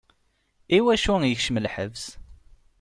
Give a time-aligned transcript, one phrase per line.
[0.75, 2.03] I wacu i yekcem lḥebs?